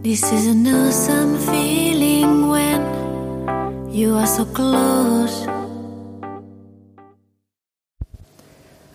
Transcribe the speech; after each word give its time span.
This 0.00 0.22
is 0.22 0.46
an 0.46 0.64
awesome 0.64 1.36
feeling 1.38 2.48
when 2.48 3.90
you 3.92 4.14
are 4.14 4.28
so 4.28 4.44
close. 4.44 5.44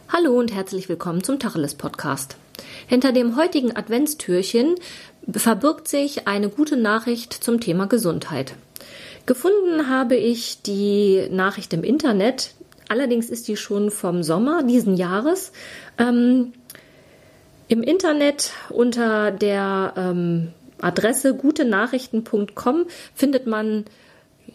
Hallo 0.07 0.39
und 0.39 0.53
herzlich 0.53 0.87
willkommen 0.87 1.21
zum 1.21 1.39
Tacheles 1.39 1.75
Podcast. 1.75 2.37
Hinter 2.87 3.11
dem 3.11 3.35
heutigen 3.35 3.75
Adventstürchen 3.75 4.75
verbirgt 5.29 5.89
sich 5.89 6.25
eine 6.29 6.47
gute 6.47 6.77
Nachricht 6.77 7.33
zum 7.33 7.59
Thema 7.59 7.87
Gesundheit. 7.87 8.55
Gefunden 9.25 9.89
habe 9.89 10.15
ich 10.15 10.61
die 10.61 11.27
Nachricht 11.29 11.73
im 11.73 11.83
Internet, 11.83 12.53
allerdings 12.87 13.29
ist 13.29 13.49
die 13.49 13.57
schon 13.57 13.91
vom 13.91 14.23
Sommer 14.23 14.63
diesen 14.63 14.95
Jahres. 14.95 15.51
Ähm, 15.97 16.53
Im 17.67 17.83
Internet 17.83 18.51
unter 18.69 19.31
der 19.31 19.93
ähm, 19.97 20.53
Adresse 20.83 21.35
gutenachrichten.com 21.35 22.85
findet 23.15 23.47
man 23.47 23.85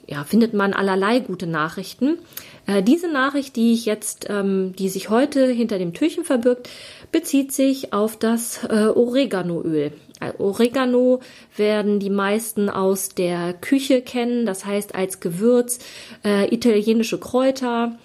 ja, 0.06 0.24
findet 0.24 0.54
man 0.54 0.72
allerlei 0.72 1.20
gute 1.20 1.46
Nachrichten. 1.46 2.18
Äh, 2.66 2.82
diese 2.82 3.08
Nachricht, 3.08 3.56
die 3.56 3.72
ich 3.72 3.84
jetzt, 3.84 4.26
ähm, 4.28 4.72
die 4.78 4.88
sich 4.88 5.10
heute 5.10 5.46
hinter 5.46 5.78
dem 5.78 5.92
Türchen 5.92 6.24
verbirgt, 6.24 6.68
bezieht 7.12 7.52
sich 7.52 7.92
auf 7.92 8.18
das 8.18 8.64
äh, 8.64 8.86
Oreganoöl. 8.86 9.92
Äh, 10.20 10.32
Oregano 10.38 11.20
werden 11.56 12.00
die 12.00 12.10
meisten 12.10 12.70
aus 12.70 13.10
der 13.10 13.52
Küche 13.54 14.02
kennen, 14.02 14.46
das 14.46 14.64
heißt 14.64 14.94
als 14.94 15.20
Gewürz, 15.20 15.78
äh, 16.24 16.52
italienische 16.54 17.18
Kräuter 17.18 17.98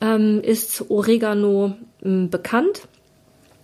ähm, 0.00 0.40
ist 0.42 0.90
Oregano 0.90 1.74
äh, 2.02 2.26
bekannt. 2.26 2.88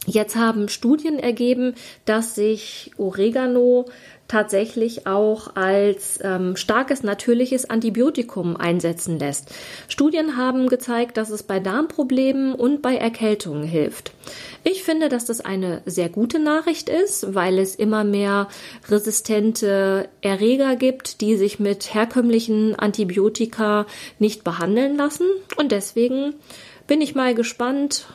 Jetzt 0.06 0.36
haben 0.36 0.68
Studien 0.68 1.18
ergeben, 1.18 1.74
dass 2.04 2.34
sich 2.34 2.92
Oregano 2.96 3.86
tatsächlich 4.28 5.06
auch 5.06 5.54
als 5.54 6.18
ähm, 6.22 6.56
starkes 6.56 7.02
natürliches 7.02 7.68
Antibiotikum 7.70 8.56
einsetzen 8.56 9.18
lässt. 9.18 9.54
Studien 9.88 10.36
haben 10.36 10.68
gezeigt, 10.68 11.16
dass 11.16 11.30
es 11.30 11.42
bei 11.42 11.60
Darmproblemen 11.60 12.54
und 12.54 12.82
bei 12.82 12.96
Erkältungen 12.96 13.64
hilft. 13.64 14.12
Ich 14.64 14.82
finde, 14.82 15.08
dass 15.08 15.26
das 15.26 15.40
eine 15.40 15.82
sehr 15.86 16.08
gute 16.08 16.38
Nachricht 16.38 16.88
ist, 16.88 17.34
weil 17.34 17.58
es 17.58 17.76
immer 17.76 18.02
mehr 18.02 18.48
resistente 18.88 20.08
Erreger 20.22 20.76
gibt, 20.76 21.20
die 21.20 21.36
sich 21.36 21.60
mit 21.60 21.94
herkömmlichen 21.94 22.76
Antibiotika 22.76 23.86
nicht 24.18 24.42
behandeln 24.42 24.96
lassen. 24.96 25.26
Und 25.56 25.70
deswegen 25.70 26.34
bin 26.86 27.00
ich 27.00 27.14
mal 27.14 27.34
gespannt, 27.34 28.06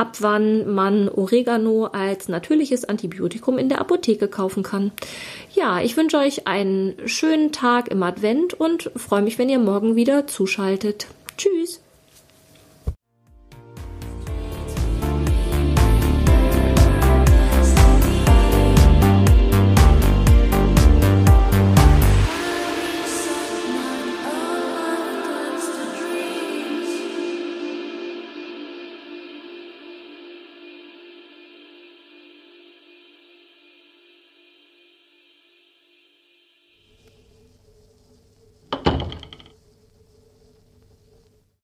ab 0.00 0.16
wann 0.20 0.72
man 0.72 1.10
Oregano 1.10 1.84
als 1.84 2.28
natürliches 2.28 2.86
Antibiotikum 2.86 3.58
in 3.58 3.68
der 3.68 3.82
Apotheke 3.82 4.28
kaufen 4.28 4.62
kann. 4.62 4.92
Ja, 5.54 5.82
ich 5.82 5.94
wünsche 5.98 6.16
euch 6.16 6.46
einen 6.46 6.94
schönen 7.04 7.52
Tag 7.52 7.88
im 7.88 8.02
Advent 8.02 8.54
und 8.54 8.90
freue 8.96 9.20
mich, 9.20 9.38
wenn 9.38 9.50
ihr 9.50 9.58
morgen 9.58 9.96
wieder 9.96 10.26
zuschaltet. 10.26 11.06
Tschüss! 11.36 11.82